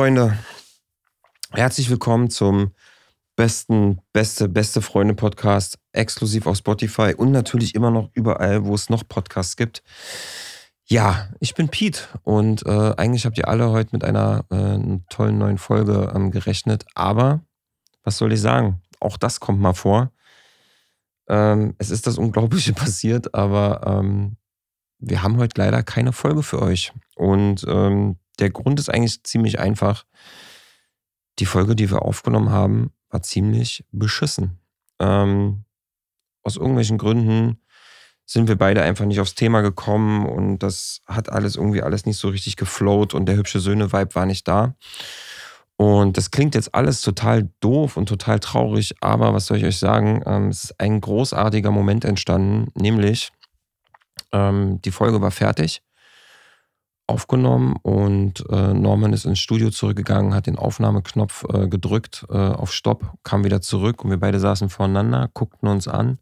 [0.00, 0.34] Freunde,
[1.52, 2.72] herzlich willkommen zum
[3.36, 8.88] besten, beste, beste Freunde Podcast, exklusiv auf Spotify und natürlich immer noch überall, wo es
[8.88, 9.82] noch Podcasts gibt.
[10.86, 14.78] Ja, ich bin Pete und äh, eigentlich habt ihr alle heute mit einer äh,
[15.10, 17.42] tollen neuen Folge ähm, gerechnet, aber
[18.02, 18.80] was soll ich sagen?
[19.00, 20.12] Auch das kommt mal vor.
[21.28, 24.38] Ähm, es ist das Unglaubliche passiert, aber ähm,
[24.98, 26.90] wir haben heute leider keine Folge für euch.
[27.16, 30.04] Und ähm, der Grund ist eigentlich ziemlich einfach.
[31.38, 34.58] Die Folge, die wir aufgenommen haben, war ziemlich beschissen.
[34.98, 35.64] Ähm,
[36.42, 37.60] aus irgendwelchen Gründen
[38.26, 42.18] sind wir beide einfach nicht aufs Thema gekommen und das hat alles irgendwie alles nicht
[42.18, 44.76] so richtig geflowt und der hübsche Söhne-Vibe war nicht da.
[45.76, 49.78] Und das klingt jetzt alles total doof und total traurig, aber was soll ich euch
[49.78, 50.22] sagen?
[50.26, 53.32] Ähm, es ist ein großartiger Moment entstanden, nämlich
[54.32, 55.82] ähm, die Folge war fertig
[57.10, 62.72] aufgenommen und äh, Norman ist ins Studio zurückgegangen, hat den Aufnahmeknopf äh, gedrückt äh, auf
[62.72, 66.18] Stopp, kam wieder zurück und wir beide saßen voreinander, guckten uns an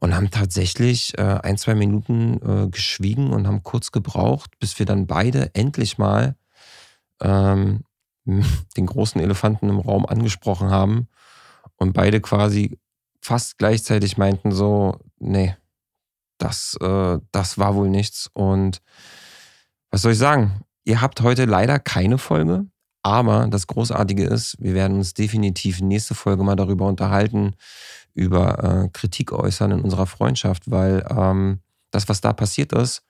[0.00, 4.86] und haben tatsächlich äh, ein, zwei Minuten äh, geschwiegen und haben kurz gebraucht, bis wir
[4.86, 6.34] dann beide endlich mal
[7.20, 7.84] ähm,
[8.76, 11.06] den großen Elefanten im Raum angesprochen haben
[11.76, 12.78] und beide quasi
[13.20, 15.54] fast gleichzeitig meinten so, nee,
[16.38, 18.82] das, äh, das war wohl nichts und
[19.90, 20.62] was soll ich sagen?
[20.84, 22.66] Ihr habt heute leider keine Folge,
[23.02, 27.54] aber das Großartige ist, wir werden uns definitiv nächste Folge mal darüber unterhalten,
[28.14, 33.02] über äh, Kritik äußern in unserer Freundschaft, weil ähm, das, was da passiert ist,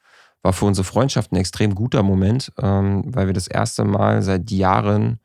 [0.42, 4.50] war für unsere Freundschaft ein extrem guter Moment, ähm, weil wir das erste Mal seit
[4.50, 5.20] Jahren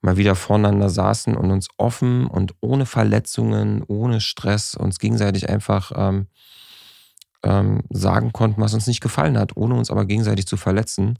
[0.00, 5.92] mal wieder voreinander saßen und uns offen und ohne Verletzungen, ohne Stress uns gegenseitig einfach
[5.94, 6.26] ähm,
[7.44, 11.18] ähm, sagen konnten, was uns nicht gefallen hat, ohne uns aber gegenseitig zu verletzen.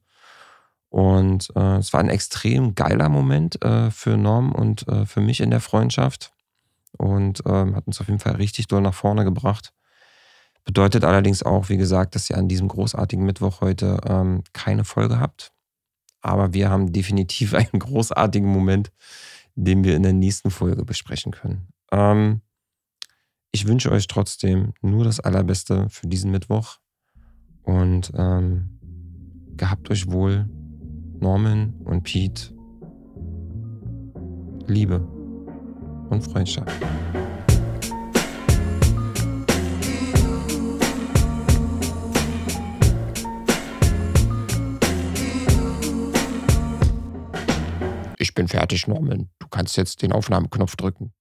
[0.89, 5.41] Und äh, es war ein extrem geiler Moment äh, für Norm und äh, für mich
[5.41, 6.33] in der Freundschaft
[6.99, 9.73] und ähm, hat uns auf jeden Fall richtig doll nach vorne gebracht.
[10.65, 15.19] Bedeutet allerdings auch, wie gesagt, dass ihr an diesem großartigen Mittwoch heute ähm, keine Folge
[15.19, 15.53] habt.
[16.21, 18.91] Aber wir haben definitiv einen großartigen Moment,
[19.55, 21.69] den wir in der nächsten Folge besprechen können.
[21.93, 22.43] Ähm,
[23.53, 26.79] ich wünsche euch trotzdem nur das Allerbeste für diesen Mittwoch
[27.63, 28.79] und ähm,
[29.57, 30.49] gehabt euch wohl,
[31.19, 32.55] Norman und Pete.
[34.67, 35.01] Liebe
[36.11, 36.71] und Freundschaft.
[48.17, 49.29] Ich bin fertig, Norman.
[49.41, 51.13] Du kannst jetzt den Aufnahmeknopf drücken.